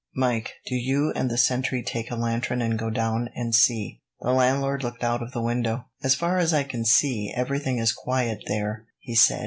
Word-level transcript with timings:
"Mike, 0.15 0.53
do 0.65 0.73
you 0.73 1.11
and 1.11 1.29
the 1.29 1.37
sentry 1.37 1.83
take 1.83 2.09
a 2.09 2.15
lantern 2.15 2.59
and 2.59 2.79
go 2.79 2.89
down 2.89 3.29
and 3.35 3.53
see." 3.53 4.01
The 4.19 4.31
landlord 4.33 4.81
looked 4.81 5.03
out 5.03 5.21
of 5.21 5.31
the 5.31 5.43
window. 5.43 5.85
"As 6.01 6.15
far 6.15 6.39
as 6.39 6.55
I 6.55 6.63
can 6.63 6.85
see, 6.85 7.31
everything 7.35 7.77
is 7.77 7.93
quiet 7.93 8.41
there," 8.47 8.85
he 8.97 9.13
said. 9.13 9.39